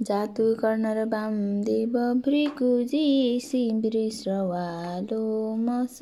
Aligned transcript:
जातु 0.00 0.44
कर्ण 0.54 0.90
र 0.94 1.04
वामदेव 1.04 1.96
भृगुजी 2.26 3.08
श्रवा 4.10 4.68
लोमस 5.00 5.98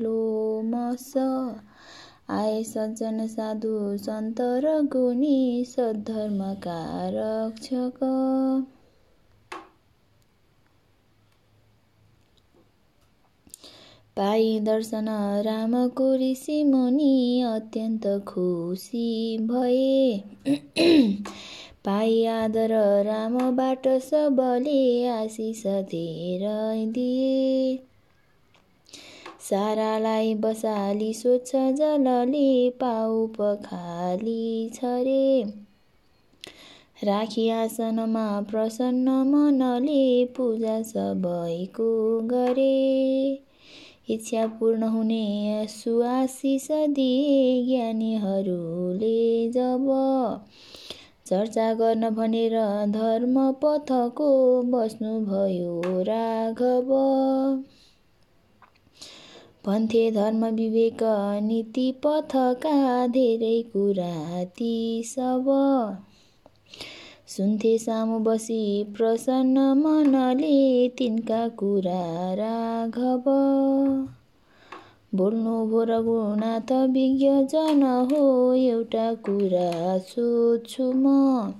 लोमस 0.00 1.12
आए 2.30 2.62
सज्जन 2.64 3.26
साधु 3.26 3.72
सन्त 3.98 4.42
र 4.64 4.74
गुणी 4.92 5.64
सद्धर्मका 5.68 6.78
रक्षक। 7.14 7.98
पाई 14.16 14.58
दर्शन 14.60 15.08
रामको 15.44 16.14
ऋषि 16.16 16.62
मुनि 16.64 17.42
अत्यन्त 17.46 18.06
खुसी 18.28 19.38
भए। 19.38 20.22
पाई 21.84 22.24
आदर 22.24 22.72
रामबाट 23.04 23.88
सबले 23.88 25.08
आशिष 25.08 25.62
धेरै 25.66 26.86
दिए। 26.86 27.76
सारालाई 29.40 30.34
बसाली 30.34 31.12
स्वच्छ 31.12 31.50
जलले 31.54 32.70
पाउ 32.70 33.26
पखाली 33.26 34.70
छरे। 34.74 35.44
राखी 37.04 37.48
आसनमा 37.48 38.40
प्रसन्न 38.40 39.08
मनले 39.08 40.24
पूजा 40.24 40.82
सबैको 40.82 42.20
गरे। 42.20 43.32
इच्छा 44.10 44.46
पूर्ण 44.46 44.82
हुने 44.82 45.66
सुआशिष 45.68 46.68
दिए 46.70 47.64
ज्ञानीहरूले 47.66 49.50
जब 49.50 49.88
चर्चा 51.32 51.74
गर्न 51.74 52.10
भनेर 52.10 52.86
धर्म 52.86 53.52
पथको 53.52 54.62
बस्नुभयो 54.62 55.82
राघव। 55.84 56.90
भन्थे 59.66 60.10
धर्म 60.10 60.44
विवेक 60.44 60.98
नीति 61.42 61.92
पथका 62.06 63.06
धेरै 63.06 63.62
कुरा 63.62 64.44
ती 64.44 65.02
सब। 65.06 65.44
सुन्थे 67.26 67.78
सामु 67.78 68.18
बसी 68.18 68.84
प्रसन्न 68.84 69.58
मनले 69.58 70.88
तिनका 70.88 71.48
कुरा 71.48 72.34
राघव। 72.34 73.22
बोल्नु 75.14 75.56
भो 75.66 75.82
रघुनाथ 75.84 76.70
विज्ञ 76.92 77.28
जन 77.46 77.82
हो 78.10 78.22
एउटा 78.54 79.14
कुरा 79.26 79.98
सोध्छु 79.98 80.92
म। 80.92 81.52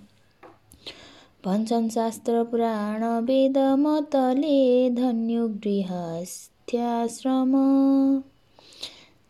भन्छन् 1.46 1.88
शास्त्र 1.90 2.42
पुराण 2.44 3.04
वेद 3.04 3.58
मतले 3.78 4.90
धन्यो 4.90 5.48
गृहस्थ्याश्रम 5.64 7.52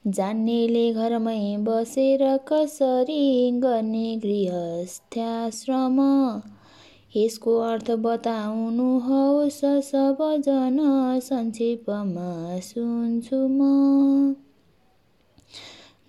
जान्नेले 0.06 0.86
घरमै 0.92 1.56
बसेर 1.60 2.22
कसरी 2.48 3.50
गर्ने 3.60 4.16
गृहस्थ्याश्रम 4.16 6.00
यसको 7.16 7.58
अर्थ 7.58 7.90
बताउनु 7.90 8.98
हौस 8.98 9.60
सबजना 9.64 11.18
संक्षेपमा 11.18 12.60
सुन्छु 12.60 13.48
म। 13.48 13.60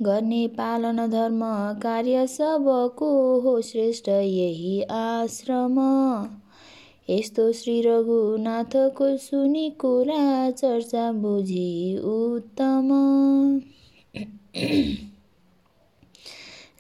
गर्ने 0.02 0.48
पालन 0.48 1.08
धर्म 1.08 1.42
कार्य 1.80 2.28
सबको 2.28 3.40
हो 3.40 3.62
श्रेष्ठ 3.62 4.10
यही 4.10 4.82
आश्रम। 4.82 5.76
यस्तो 7.10 7.52
श्री 7.52 7.82
रघुनाथको 7.82 9.18
सुनि 9.18 9.70
कुरा 9.70 10.52
चर्चा 10.52 11.12
बुझी 11.12 11.98
उत्तम। 11.98 12.90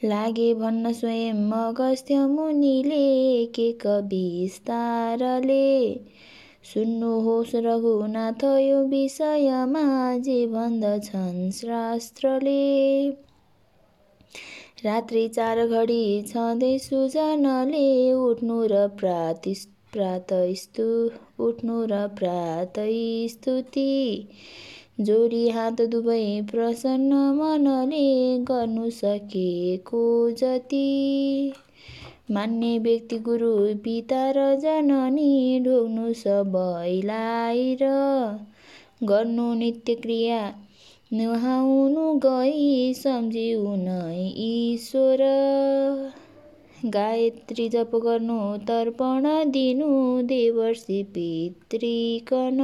लागे 0.03 0.53
भन्न 0.53 0.91
स्वयं 0.93 1.51
अगस्त्य 1.51 2.25
मुनिले 2.27 3.45
के 3.45 3.71
कविस्तारले 3.81 5.67
सुन्नुहोस् 6.73 7.55
रघुनाथ 7.55 8.43
यो 8.43 8.83
विषयमा 8.87 9.83
जे 10.17 10.45
भन्दछन् 10.47 11.51
शास्त्रले। 11.51 12.63
रात्रि 14.85 15.27
चार 15.27 15.67
घडी 15.67 16.05
छँदै 16.27 16.77
सुजनले 16.79 17.87
उठ्नु 18.13 18.57
र 18.71 18.87
प्रात 18.99 19.47
प्रात 19.93 20.33
उठ्नु 21.39 21.85
र 21.85 22.07
प्रात 22.19 22.79
स्तुति 23.29 23.93
जोडी 25.01 25.49
हात 25.49 25.81
दुवै 25.81 26.41
प्रसन्न 26.51 27.13
मनले 27.13 28.37
गर्नु 28.43 28.89
सकेको 28.89 30.31
जति। 30.31 31.53
मान्ने 32.31 32.79
व्यक्ति 32.79 33.17
गुरु 33.17 33.53
पिता 33.83 34.31
र 34.31 34.55
जननी 34.55 35.59
ढोग्नु 35.59 36.13
सबैलाई 36.13 37.77
र 37.81 37.89
गर्नु 39.03 39.53
नित्य 39.53 39.95
क्रिया 39.95 40.53
नुहाउनु 41.13 42.19
गई 42.19 42.93
सम्झिउ 42.93 43.75
नै 43.75 44.31
ईश्वर। 44.37 45.25
गायत्री 46.85 47.67
जप 47.69 47.91
गर्नु 47.95 48.39
तर्पण 48.57 49.51
दिनु 49.51 50.21
देवर्षि 50.21 51.03
पितृकन। 51.03 52.61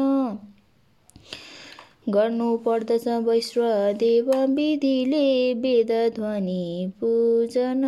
गर्नु 2.09 2.57
पर्दछ 2.57 3.07
वैश्वदेव 3.07 4.31
विधिले 4.35 5.53
वेद 5.53 5.91
ध्वनि 6.15 6.91
पूजन। 6.99 7.83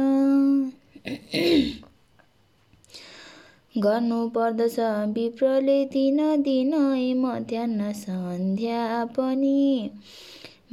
गर्नु 3.77 4.29
पर्दछ 4.29 4.75
विप्रले 5.15 5.85
दिन 5.85 6.41
दिनै 6.41 7.13
मध्याह 7.13 7.91
सन्ध्या 7.91 9.05
पनि। 9.05 9.89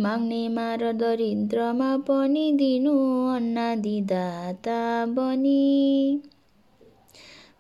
माग्ने 0.01 0.49
मार 0.49 0.93
दरिद्रमा 0.93 1.97
पनि 1.97 2.53
दिनु 2.53 2.95
अन्नादि 3.29 4.01
दाता 4.01 5.07
बनी। 5.07 6.21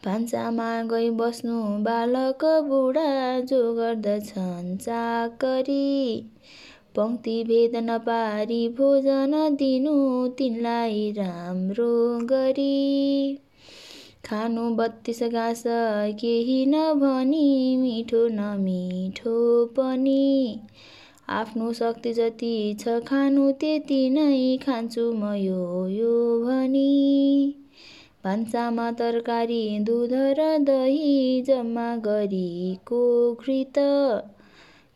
भान्सामा 0.09 0.83
गई 0.83 1.11
बस्नु 1.11 1.63
बालक 1.85 2.45
बुढा 2.45 3.41
जो 3.41 3.75
गर्दछन् 3.75 4.77
चाकरी। 4.77 6.31
पङ्क्ति 6.97 7.45
भेद 7.45 7.77
नपारी 7.77 8.69
भोजन 8.69 9.57
दिनु 9.57 10.29
तिनलाई 10.29 11.11
राम्रो 11.19 12.19
गरी। 12.25 13.39
खानु 14.25 14.75
बत्तिस 14.75 15.23
घाँस 15.23 15.63
केही 16.21 16.67
नभनी 16.67 17.77
मिठो 17.77 18.27
नमिठो 18.29 19.67
पनि। 19.67 20.61
आफ्नो 21.29 21.73
शक्ति 21.73 22.13
जति 22.13 22.77
छ 22.81 22.99
खानु 23.07 23.53
त्यति 23.53 24.11
नै 24.11 24.59
खान्छु 24.67 25.13
म 25.13 25.35
यो 25.35 25.87
यो 25.89 26.17
भनी। 26.45 26.89
भान्सामा 28.25 28.91
तरकारी 28.91 29.79
दुध 29.81 30.13
र 30.39 30.47
दही 30.59 31.43
जम्मा 31.43 31.85
गरिको 32.07 33.03
घृत 33.35 33.79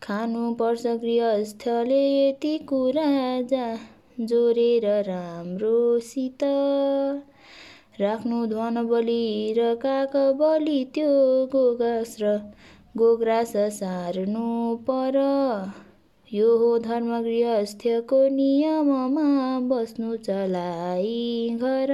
खानु 0.03 0.55
पर्छ 0.55 0.95
गृहस्थले 1.05 2.01
यति 2.07 2.59
कुरा 2.69 3.05
जा 3.53 3.69
जोरेर 4.21 4.87
राम्रोसित 5.09 6.45
राख्नु 8.01 8.47
ध्वन 8.47 8.83
बलि 8.89 9.55
र 9.59 9.75
काक 9.85 10.17
बलि 10.41 10.85
त्यो 10.95 11.15
गोगास 11.55 12.17
र 12.23 12.35
गोग्रास 12.97 13.53
सार्नु 13.77 14.49
पर। 14.91 15.17
यो 16.31 16.57
हो 16.59 16.79
धर्म 16.79 17.11
गृहस्थको 17.23 18.19
नियममा 18.35 19.29
बस्नु 19.71 20.17
चलाई 20.17 21.57
घर। 21.63 21.91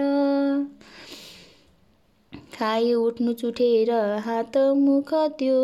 खाइ 2.58 2.93
उठ्नु 2.94 3.32
चुठेर 3.32 3.90
हात 4.25 4.56
मुख 4.76 5.14
त्यो 5.38 5.58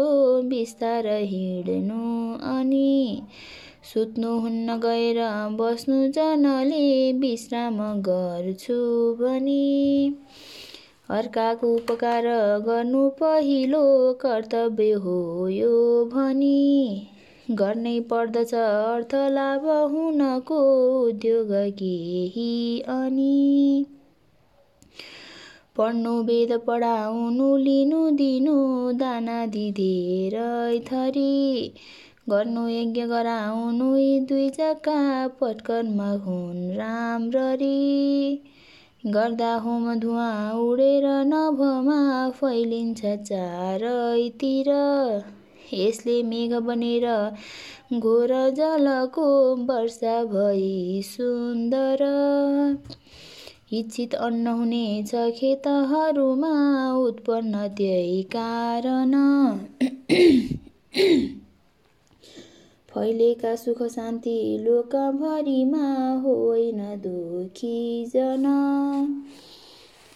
बिस्तार 0.50 1.06
हिँड्नु 1.06 2.02
अनि 2.50 3.28
सुत्नुहुन्न 3.92 4.76
गएर 4.82 5.18
बस्नु 5.56 5.96
जनले 6.08 7.12
विश्राम 7.20 7.78
गर्छु 8.00 8.76
भनी 9.20 9.64
अर्काको 11.10 11.74
उपकार 11.74 12.26
गर्नु 12.66 13.08
पहिलो 13.20 13.82
कर्तव्य 14.20 14.92
हो 15.06 15.48
यो 15.48 15.72
भनी। 16.12 17.08
गर्नै 17.50 17.98
पर्दछ 18.10 18.54
अर्थ 18.54 19.14
लाभ 19.30 19.66
हुनको 19.92 20.60
उद्योग 21.00 21.52
केही 21.80 22.80
अनि 22.88 23.86
पढ्नु 25.78 26.10
वेद 26.22 26.52
पढाउनु 26.66 27.56
लिनु 27.56 28.10
दिनु 28.10 28.56
दाना 28.92 29.38
दिधेरै 29.46 30.78
थरी 30.88 31.32
गर्नु 32.30 32.68
यज्ञ 32.68 33.02
गराउनु 33.06 33.96
यी 33.96 34.20
दुई 34.20 34.48
जग्गा 34.50 35.00
पटकनमा 35.40 36.10
हुन् 36.26 36.60
राम्ररी। 36.76 37.80
गर्दा 39.06 39.54
होम 39.54 39.94
धुवा 39.94 40.28
उडेर 40.58 41.06
नभमा 41.06 41.98
फैलिन्छ 42.30 43.02
चारैतिर। 43.06 44.70
यसले 45.74 46.22
मेघ 46.22 46.52
बनेर 46.54 47.06
घोर 47.98 48.32
जलको 48.50 49.28
वर्षा 49.64 50.24
भई 50.24 51.02
सुन्दर। 51.04 52.06
इच्छित 53.72 54.14
अन्न 54.14 54.46
हुनेछ 54.46 55.10
खेतहरूमा 55.14 56.50
उत्पन्न 56.92 57.68
त्यही 57.68 58.22
कारण। 58.36 59.14
फैलेका 62.88 63.54
सुख 63.54 63.82
शान्ति 63.82 64.36
लोकभरिमा 64.62 65.86
होइन 66.20 66.78
दुखीजन 66.96 68.44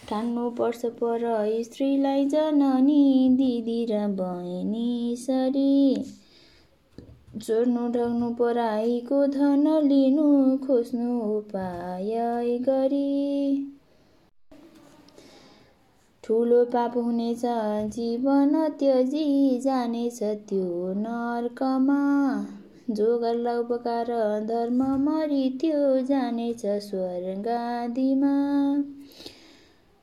ठान्नु 0.09 0.51
पर्छ 0.51 0.85
पर 0.85 1.25
स्त्रीलाई 1.63 2.25
जननी 2.27 3.29
दिदी 3.33 3.85
र 3.91 4.07
बहिनी 4.09 5.17
सरी। 5.19 6.05
चोर्नु 7.43 7.89
ढग्नु 7.89 8.31
पराईको 8.31 9.27
धन 9.27 9.67
लिनु 9.83 10.57
खोज्नु 10.57 11.37
उपाय 11.37 12.59
गरी। 12.59 13.75
ठुलो 16.25 16.65
पाप 16.65 16.97
हुनेछ 16.97 17.43
जीवन 17.95 18.69
त्यजी 18.79 19.61
जानेछ 19.61 20.19
त्यो 20.23 20.95
नर्कमा। 20.97 22.01
जो 22.91 23.19
गर्ला 23.19 23.59
उपकार 23.59 24.07
धर्म 24.47 24.83
मरित्यो 25.05 26.01
जानेछ 26.01 26.67
स्वर्गादिमा। 26.67 28.35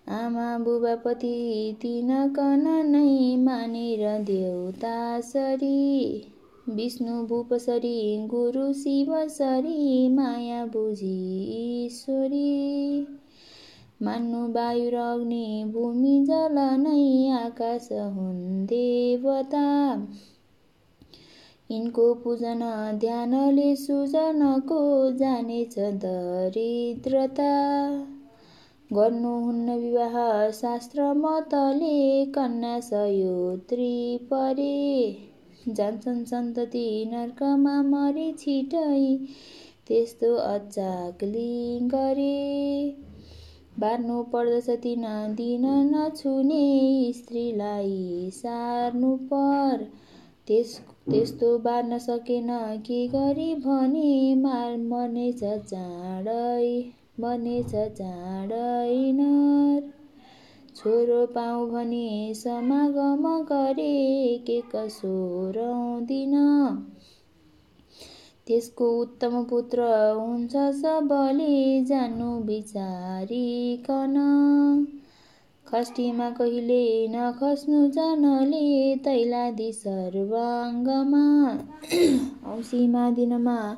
आमा 0.08 0.58
बुबा 0.58 0.96
पति 0.96 1.78
कन 1.86 2.64
नै 2.86 3.36
मानेर 3.38 4.24
देउता 4.24 5.22
सरी। 5.22 6.32
विष्णु 6.70 7.28
भूपसरी 7.28 8.28
गुरु 8.28 8.74
शिवसरी 8.74 10.10
माया 10.10 10.66
बुझी 10.66 11.44
ईश्वरी। 11.86 13.08
मान्नु 14.02 14.52
वायु 14.52 14.90
र 14.94 14.96
भूमि 15.72 16.26
जल 16.28 16.56
नै 16.60 17.30
आकाश 17.30 17.90
हुन् 17.92 18.66
देवता। 18.66 19.96
यिनको 21.72 22.14
पूजन 22.14 22.60
ध्यानले 23.00 23.76
सुजनको 23.76 25.12
जानेछ 25.12 25.76
दरिद्रता। 25.80 27.54
गर्नुहुन्न 28.94 29.70
विवाह 29.70 30.50
शास्त्र 30.52 31.14
मतले 31.14 32.26
कन्या 32.26 32.80
सयोत्री 32.80 34.18
परे। 34.18 35.35
जान्छन् 35.68 36.26
सन्तति 36.26 36.88
नर्कमा 37.14 37.82
मरे 37.82 38.32
छिटै। 38.40 39.18
त्यस्तो 39.88 40.36
अचाक्ली 40.36 41.80
गरे 41.84 42.96
बार्नु 43.80 44.22
पर्दछ 44.24 44.70
तिन 44.84 45.04
दिन 45.36 45.66
नछुने 45.66 47.14
स्त्रीलाई 47.14 48.30
सार्नु 48.34 49.16
पर। 49.34 49.84
त्यस 50.48 50.78
त्यस्तो 51.10 51.58
बार्न 51.58 51.98
सकेन 51.98 52.48
के 52.88 53.08
गरी 53.08 53.56
भने 53.56 54.36
मार। 54.36 54.78
मर्नेछ 54.78 55.44
चाँडै 55.44 56.92
मर्नेछ 57.20 57.76
चाँडै 57.76 59.12
नर। 59.12 59.95
छोरो 60.86 61.26
पाऊ 61.26 61.66
भने 61.68 62.34
समागम 62.36 63.24
गरे 63.44 64.38
के 64.48 64.60
कसो 64.74 65.14
रौदिन 65.52 66.36
त्यसको 68.48 68.90
उत्तम 68.98 69.44
पुत्र 69.44 69.88
हुन्छ 70.18 70.54
सबले 70.82 71.56
जान्नु 71.86 72.30
विचारिकन 72.44 74.16
खस्टीमा 75.76 76.30
कहिले 76.30 77.08
नखस्नु 77.08 77.88
जनले 77.88 78.96
तैलादि 78.96 79.72
सर्वाङ्गमा। 79.74 81.24
औसीमा 82.54 83.10
दिनमा 83.10 83.78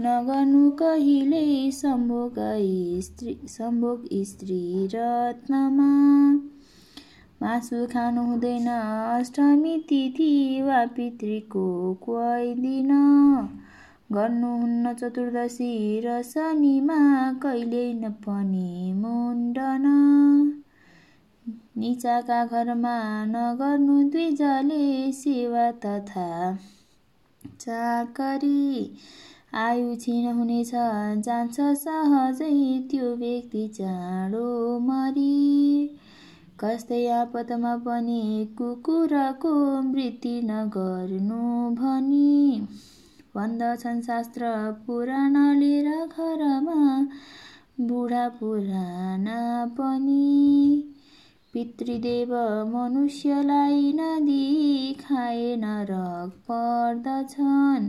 नगर्नु 0.00 0.70
कहिले 0.70 1.70
सम्भोग 1.70 2.34
स्त्री 3.00 3.38
सम्भोग 3.44 4.08
स्त्री 4.14 4.86
रत्नमा। 4.94 5.90
मासु 7.42 7.86
खानु 7.86 8.22
हुँदैन 8.22 8.66
अष्टमी 9.20 9.78
तिथि 9.78 10.62
वा 10.62 10.86
पितृको 10.86 11.94
कोही 11.94 12.54
दिन? 12.54 12.90
गर्नुहुन्न 14.12 14.94
चतुर्दशी 14.94 16.00
र 16.04 16.22
शनिमा 16.22 17.32
कहिले 17.32 18.08
पनि 18.08 18.92
मुण्डन? 18.96 19.84
निचाका 21.78 22.44
घरमा 22.44 22.96
नगर्नु 23.24 23.96
द्विजले 24.10 25.12
सेवा 25.12 25.70
तथा 25.84 26.28
चाकरी। 27.60 28.96
आयु 29.54 29.94
क्षीण 29.96 30.26
हुनेछ 30.32 30.70
जान्छ 31.26 31.60
सहजै 31.82 32.50
त्यो 32.90 33.14
व्यक्ति 33.16 33.66
चाँडो 33.68 34.48
मरी। 34.78 35.38
कस्तै 36.60 37.06
आपतमा 37.16 37.76
पनि 37.86 38.22
कुकुरको 38.58 39.54
मृत्यु 39.82 40.34
नगर्नु 40.44 41.42
भनी। 41.74 42.60
भन्दछन् 43.36 44.02
शास्त्र 44.02 44.52
पुराणले 44.86 45.74
र 45.82 45.96
घरमा 46.06 46.80
बुढा 47.80 48.28
पुराना 48.28 49.40
पनि। 49.78 50.27
पितृदेव 51.54 52.32
मनुष्यलाई 52.68 53.92
नदी 53.92 54.92
खाए 54.92 55.56
नरक 55.56 56.32
पर्दछन्। 56.50 57.86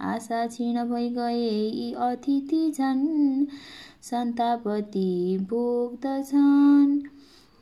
आशा 0.00 0.46
क्षीण 0.46 0.76
भइ 0.84 1.08
गए 1.08 1.48
यी 1.50 1.92
अतिथि 1.98 2.70
झन् 2.70 3.46
सन्तापति 4.02 5.12
भोग्दछन्। 5.50 6.92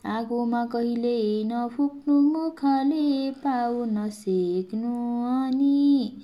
आगोमा 0.06 0.64
कहिले 0.64 1.44
नफुक्नु 1.44 2.20
मुखले 2.20 3.30
पाउ 3.30 3.85
नसेक्नु 3.85 4.94
अनि 5.37 6.23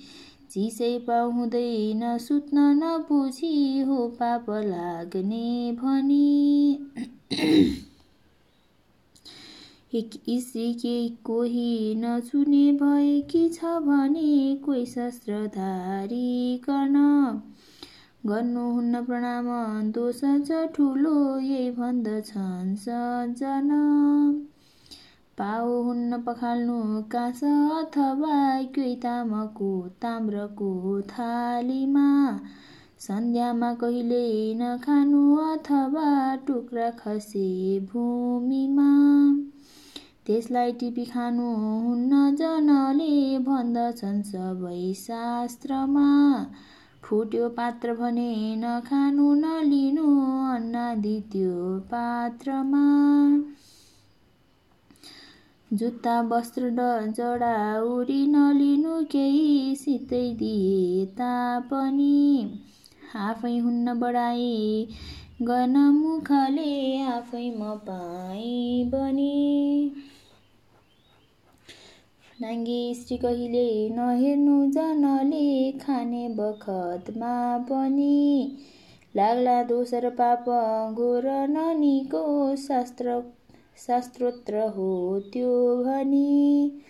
चिसै 0.51 0.97
पाउँदैन 0.99 2.17
सुत्न 2.17 2.57
नबुझी 2.83 3.81
हो 3.81 4.07
पाप 4.19 4.49
लाग्ने 4.49 5.71
भनी। 5.71 6.29
एक 9.95 10.09
स्त्री 10.29 10.73
के 10.73 11.09
कोही 11.09 11.95
नचुने 11.95 12.71
भएकी 12.71 13.49
छ 13.49 13.63
भने 13.63 14.61
कोही 14.65 14.85
शस्त्रधारीकन 14.85 16.93
गर्नुहुन्न 18.25 19.05
प्रणाम 19.05 19.91
दोष 19.91 20.21
छ 20.21 20.51
ठुलो 20.75 21.39
यही 21.39 21.71
भन्दछन् 21.71 22.75
सजन। 22.75 23.69
पाउ 25.37 25.83
हुन्न 25.83 26.21
पखाल्नु 26.21 27.03
काँस 27.11 27.43
अथवा 27.43 28.63
कोही 28.63 28.95
तामको 28.95 29.89
ताम्रको 30.01 31.01
थालीमा। 31.01 32.39
सन्ध्यामा 32.99 33.73
कहिले 33.73 34.53
नखानु 34.53 35.37
अथवा 35.37 36.35
टुक्रा 36.35 36.89
खसे 36.89 37.79
भूमिमा। 37.79 38.91
त्यसलाई 40.27 40.71
टिपी 40.71 41.05
खानु 41.05 41.45
हुन्न 41.85 42.35
जनले 42.35 43.39
भन्दछन् 43.39 44.21
सबै 44.23 44.93
शास्त्रमा। 44.93 46.05
फुट्यो 47.03 47.49
पात्र 47.49 47.93
भने 47.93 48.29
नखानु 48.55 49.33
नलिनु 49.33 50.05
अन्नादि 50.51 51.15
त्यो 51.31 51.79
पात्रमा। 51.91 52.85
जुत्ता 55.71 56.15
वस्त्र 56.21 56.69
जडा 57.17 57.57
उरी 57.81 58.21
नलिनु 58.27 58.95
केही 59.11 59.75
सितै 59.75 60.23
दिए 60.33 61.05
तापनि। 61.19 62.15
आफै 63.15 63.57
हुन्न 63.57 63.99
बढाई 63.99 64.87
गनामुखले 65.41 66.71
आफै 67.03 67.45
म 67.51 67.75
पाएँ 67.87 68.85
बने 68.89 69.31
नाङ्गे 72.43 72.93
स्त्री 72.93 73.17
कहिले 73.17 73.89
नहेर्नु 73.89 74.71
जनले 74.71 75.71
खाने 75.71 76.29
बखतमा 76.29 77.57
पनि। 77.57 78.57
लाग्ला 79.15 79.63
दोस्रो 79.63 80.09
पाप 80.09 80.45
घोर 80.93 81.23
ननीको 81.25 82.55
शास्त्र 82.55 83.23
शास्त्रोत्र 83.87 84.55
हो 84.55 85.19
त्यो 85.33 85.83
भनी। 85.83 86.81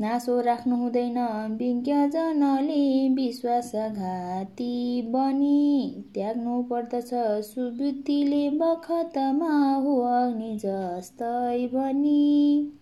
नासो 0.00 0.40
राख्नु 0.40 0.76
हुँदैन 0.76 1.18
विज्ञजनले 1.58 3.08
विश्वासघाती 3.08 5.02
बनी। 5.02 6.04
त्याग्नु 6.14 6.62
पर्दछ 6.62 7.10
सुबुद्धिले 7.44 8.50
बखतमा 8.50 9.74
हो 9.74 10.00
अग्नि 10.00 10.56
जस्तै 10.56 11.66
भनी। 11.66 12.72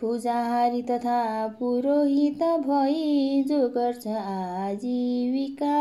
पूजाहारी 0.00 0.82
तथा 0.82 1.46
पुरोहित 1.58 2.42
भई 2.66 3.42
जो 3.48 3.58
गर्छ 3.68 4.06
आजीविका। 4.06 5.78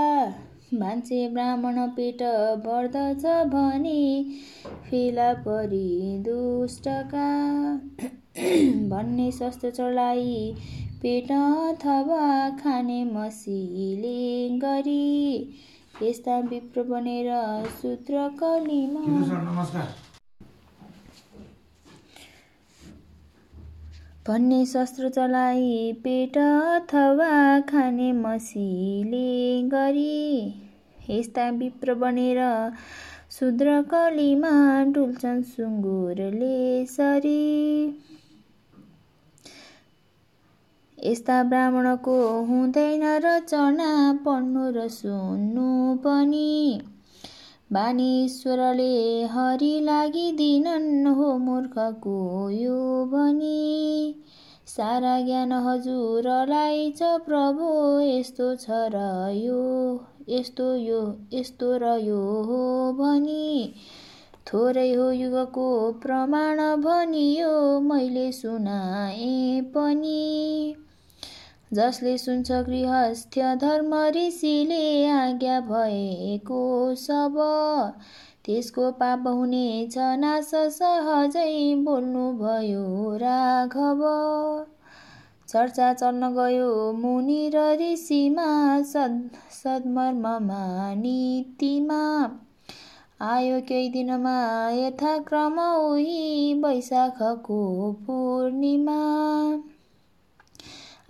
मान्छे 0.74 1.28
ब्राह्मण 1.30 1.78
पेट 1.90 2.22
बढ्दछ 2.66 3.24
भने 3.50 4.02
फेला 4.90 5.32
परि 5.46 6.24
दुष्टका। 6.26 7.30
भन्ने 8.90 9.32
शस्त्र 9.32 9.70
चलाई 9.70 10.54
पेट 11.02 11.32
अथवा 11.32 12.50
खाने 12.60 13.04
मसीले 13.06 14.50
गरी। 14.60 15.56
यस्ता 16.04 16.40
विप्र 16.42 16.84
बनेर 16.84 17.32
सूत्र 17.72 18.28
कलीमा 18.40 19.04
भन्ने 24.28 24.66
शस्त्र 24.66 25.10
चलाई 25.10 25.94
पेट 26.04 26.38
अथवा 26.38 27.60
खाने 27.60 28.12
मसीले 28.14 29.62
गरी। 29.64 30.40
यस्ता 31.10 31.50
विप्र 31.50 31.94
बनेर 31.94 32.40
शुद्र 33.32 33.82
कलीमा 33.82 34.52
डुल्छन् 34.84 35.44
सुँगुरले 35.44 36.86
सरी। 36.86 37.86
यस्ता 40.98 41.44
ब्राह्मणको 41.44 42.20
हुँदैन 42.46 43.04
रचना 43.26 43.92
पढ्नु 44.26 44.70
र 44.72 44.88
सुन्नु 44.88 45.96
पनि। 45.96 46.82
बानीश्वरले 47.74 48.94
हरि 49.32 49.80
लागिदिनन् 49.84 51.08
हो 51.08 51.38
मूर्खको 51.38 52.16
यो 52.50 52.78
भनी। 53.06 54.16
सारा 54.68 55.14
ज्ञान 55.22 55.52
हजुरलाई 55.68 56.90
छ 56.92 57.12
प्रभु 57.28 57.70
यस्तो 58.02 58.50
छ 58.56 58.80
र 58.96 59.04
यो 59.36 59.62
यस्तो 60.30 60.74
यो 60.76 61.04
यस्तो 61.34 61.72
र 61.78 61.94
यो 62.08 62.20
हो 62.50 62.60
भनी। 62.94 63.74
थोरै 64.48 64.90
हो 64.94 65.12
युगको 65.12 65.70
प्रमाण 66.02 66.66
भनियो 66.82 67.56
मैले 67.80 68.32
सुनाएँ 68.32 69.62
पनि। 69.74 70.76
जसले 71.74 72.18
सुन्छ 72.18 72.52
गृहस्थ 72.52 73.40
धर्म 73.40 73.96
ऋषिले 74.16 75.08
आज्ञा 75.08 75.60
भएको 75.60 76.96
सब। 76.96 77.36
त्यसको 78.46 78.92
पाप 78.92 79.28
हुनेछ 79.28 79.98
नाश 79.98 80.52
सहजै 80.54 81.76
बोल्नुभयो 81.76 83.16
राघव। 83.18 84.02
चर्चा 85.50 85.94
चल्न 85.94 86.34
गयो 86.34 86.94
मुनि 86.94 87.52
र 87.56 87.78
ऋषिमा 87.82 88.50
सद् 88.82 89.22
सद्मर्ममा 89.52 90.94
नीतिमा। 90.94 92.04
आयो 93.22 93.62
केही 93.62 93.90
दिनमा 93.90 94.38
यथाक्रम 94.70 95.60
उही 95.60 96.54
वैशाखको 96.54 97.60
पूर्णिमा। 98.02 99.02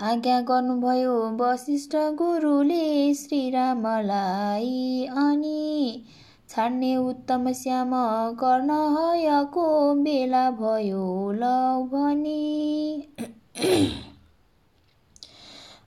आज्ञा 0.01 0.41
गर्नुभयो। 0.41 1.13
वशिष्ठ 1.38 1.96
गुरुले 1.96 3.13
श्रीरामलाई 3.13 5.06
अनि 5.06 6.06
छाड्ने 6.50 6.96
उत्तम 6.98 7.51
श्याम 7.51 7.91
कर्ण 8.34 8.77
हयको 8.96 9.65
बेला 9.96 10.51
भयो 10.51 11.32
लौ 11.32 11.84
भनी। 11.84 13.03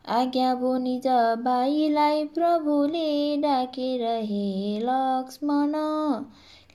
आज्ञा 0.09 0.55
भो 0.55 0.77
निज 0.79 1.07
भाइलाई 1.45 2.25
प्रभुले 2.25 3.37
डाकेर 3.37 4.03
हे 4.25 4.79
लक्ष्मण 4.83 5.73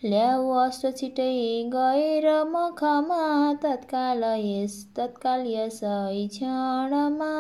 ल्याऊ 0.06 0.50
अस्त्र 0.52 0.92
छिटै 0.92 1.64
गएर 1.74 2.44
मखमा 2.44 3.54
तत्काल 3.54 4.24
यस 4.24 4.94
तत्काल 4.96 5.48
यसै 5.48 6.28
क्षणमा। 6.28 7.32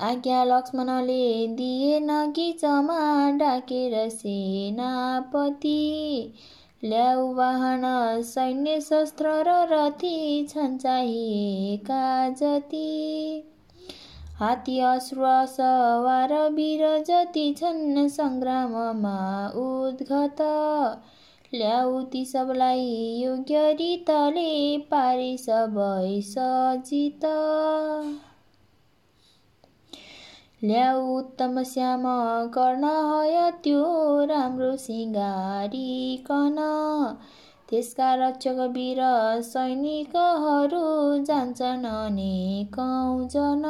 आज्ञा 0.00 0.44
लक्ष्मणले 0.44 1.46
दिए 1.46 2.00
नगिचमा 2.00 3.30
डाकेर 3.30 4.08
सेनापति। 4.08 5.78
ल्याउ 6.84 7.32
वाहन 7.34 7.82
सैन्य 8.22 8.80
शस्त्र 8.80 9.26
र 9.26 9.66
रथी 9.72 10.46
छन् 10.46 10.78
चाहिएका 10.78 12.28
जति। 12.28 13.51
हात्ती 14.42 14.76
सवार 15.48 16.32
वीर 16.50 16.80
जति 16.98 17.54
छन् 17.58 18.08
सङ्ग्राममा 18.08 19.18
उद्घत। 19.56 20.40
ल्याउ 21.52 22.00
ती 22.02 22.24
सबलाई 22.24 22.86
योग्य 23.22 23.72
रितले 23.72 24.78
पारे 24.90 25.36
सबै 25.36 26.20
सजित। 26.22 27.24
ल्याउ 30.64 31.06
उत्तम 31.18 31.62
श्याम 31.62 32.02
कर्ण 32.54 32.84
हय 32.84 33.50
त्यो 33.64 33.84
राम्रो 34.24 34.76
सिँगारिकन 34.76 36.58
त्यसका 37.72 38.06
रक्षक 38.20 38.58
वीर 38.72 38.98
सैनिकहरू 39.42 40.80
जान्छन् 41.28 41.84
अनेकौँ 41.90 43.28
जन 43.34 43.62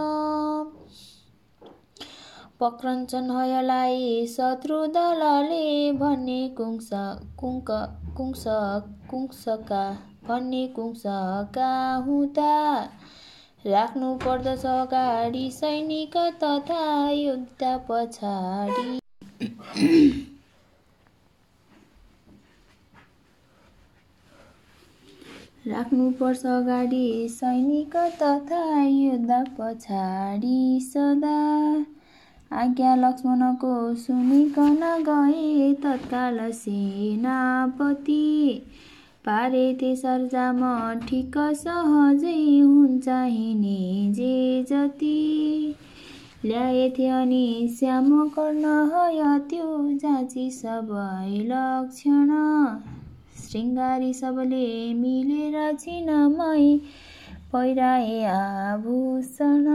पक्रन्छन् 2.60 3.30
हयलाई 3.36 4.08
शत्रु 4.32 4.78
दलले 4.96 5.68
भन्ने 6.00 6.40
कुङ्स 6.58 6.90
कुङ्क 7.42 7.70
कुङ्स 8.16 8.42
कुङ्सका 9.12 9.84
भन्ने 10.28 10.64
कुङ्सका 10.80 11.70
हुँदा 12.08 12.56
राख्नु 13.66 14.10
पर्दछ 14.26 14.66
अगाडि 14.72 15.44
सैनिक 15.52 16.16
तथा 16.42 16.82
योद्धा 17.20 17.72
पछाडि। 17.88 19.00
राख्नुपर्छ 25.66 26.46
अगाडि। 26.46 27.28
सैनिक 27.30 27.96
तथा 27.96 28.84
योद्धा 28.84 29.44
पछाडि 29.58 30.80
सदा। 30.82 31.36
आज्ञा 32.52 32.94
लक्ष्मणको 32.94 33.94
सुनिकन 33.94 34.80
गए 35.08 35.72
तत्काल 35.74 36.38
सेनापति। 36.52 38.22
पारे 39.26 39.72
ते 39.80 39.94
सरजाम 39.96 40.60
ठिक 41.08 41.38
सहजै 41.38 42.60
हुन्छ 42.60 43.08
हिँडे 43.08 44.12
जे 44.12 44.62
जति। 44.62 45.74
ल्याएथे 46.44 47.06
अनि 47.08 47.76
श्याम 47.78 48.28
कर्ण 48.28 48.64
हय 48.64 49.38
त्यो 49.50 49.98
जाँची 49.98 50.50
सबै 50.50 51.38
लक्षण। 51.44 52.30
शृङ्गारी 53.52 54.12
सबले 54.14 54.66
मिलेर 54.94 55.56
छिनमै 55.80 56.66
पहिराए 57.52 58.22
आभूषण। 58.26 59.66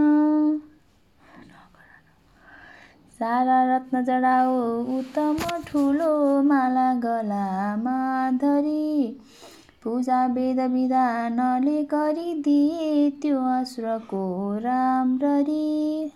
सारा 3.19 3.57
रत्न 3.67 4.01
जडाओ 4.05 4.55
उत्तम 4.95 5.37
ठुलो 5.67 6.09
माला 6.43 6.89
गलामा 7.03 7.97
धरी 8.41 8.87
पूजा 9.83 10.25
वेद 10.33 10.59
विधानले 10.73 11.77
गरिदिए 11.93 13.09
त्यो 13.21 13.39
अस्त्रको 13.51 14.23
राम्ररी। 14.59 16.11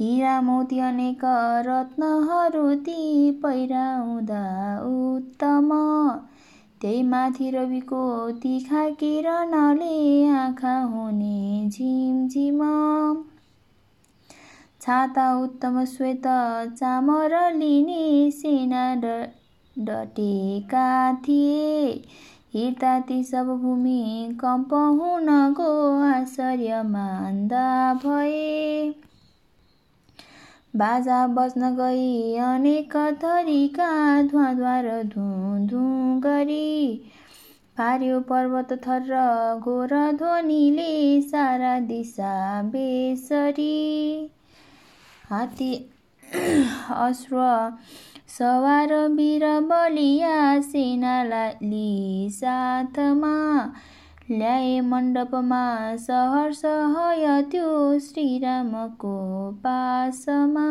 हिरा 0.00 0.40
मोती 0.40 0.78
अनेक 0.78 1.20
रत्नहरू 1.66 2.74
ती 2.74 3.30
पहिराउँदा 3.42 4.42
उत्तम। 4.86 5.70
त्यही 6.80 7.02
माथि 7.02 7.50
रविको 7.50 8.30
तिखा 8.30 8.88
किरणले 8.90 10.28
आँखा 10.28 10.74
हुने 10.82 11.68
झिमझिम। 11.68 12.60
छाता 14.80 15.26
उत्तम 15.36 15.84
श्वेत 15.84 16.26
चामर 16.78 17.34
लिने 17.54 18.30
सेना 18.30 18.94
डटेका 19.78 21.12
थिए। 21.14 21.90
हिर्ता 22.54 23.00
ती 23.00 23.22
सब 23.24 23.46
भूमि 23.62 24.38
कम्प 24.40 24.74
हुन 24.74 25.52
गो 25.52 25.72
आश्चर्य 26.04 26.82
मान्दा 26.82 27.94
भए। 27.94 28.94
बाजा 30.74 31.26
बज्न 31.26 31.70
गई 31.76 32.34
अनेक 32.36 32.96
थरीका 33.22 33.90
धुवाद्वार 34.22 34.86
धुँ 35.04 36.20
गरी। 36.20 37.10
पार्यो 37.78 38.20
पर्वत 38.20 38.72
थर 38.86 39.10
घोर 39.58 39.94
ध्वनिले 40.12 41.20
सारा 41.22 41.78
दिशा 41.80 42.62
बेसरी। 42.62 44.30
हात्ती 45.30 45.72
अश्व 46.90 47.36
सवार 48.28 48.94
वीर 49.08 49.44
बलिया 49.60 50.60
सेनालाई 50.60 52.28
साथमा 52.32 53.36
ल्याए 54.30 54.80
मण्डपमा 54.84 55.60
सहर 55.96 56.52
सहय 56.52 57.40
त्यो 57.50 57.98
श्रीरामको 57.98 59.14
पासमा 59.64 60.66